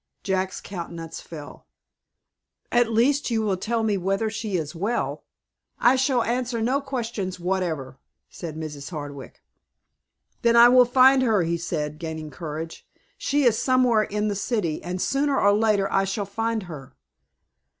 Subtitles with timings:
[0.23, 1.67] Jack's countenance fell.
[2.71, 5.25] "At least you will tell me whether she is well?"
[5.77, 8.89] "I shall answer no questions whatever," said Mrs.
[8.89, 9.43] Hardwick.
[10.41, 12.83] "Then I will find her," he said, gaining courage.
[13.15, 16.95] "She is somewhere in the city, and sooner or later I shall find her."